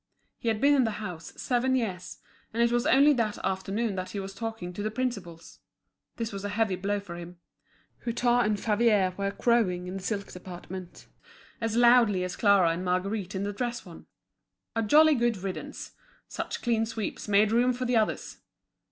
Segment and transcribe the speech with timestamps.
[0.39, 2.17] He had been in the house seven years,
[2.51, 5.59] and it was only that afternoon that he was talking to the principals;
[6.15, 7.37] this was a heavy blow for him.
[8.03, 11.05] Hutin and Favier were crowing in the silk department,
[11.61, 14.07] as loudly as Clara and Marguerite in the dress one.
[14.75, 15.91] A jolly good riddance!
[16.27, 18.37] Such clean sweeps make room for the others!